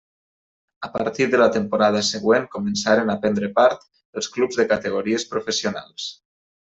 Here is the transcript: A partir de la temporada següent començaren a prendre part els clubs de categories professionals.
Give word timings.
A 0.87 0.87
partir 0.93 1.25
de 1.33 1.39
la 1.41 1.47
temporada 1.57 2.01
següent 2.07 2.47
començaren 2.57 3.11
a 3.15 3.19
prendre 3.25 3.51
part 3.59 3.85
els 4.21 4.31
clubs 4.37 4.59
de 4.63 4.67
categories 4.73 5.27
professionals. 5.35 6.09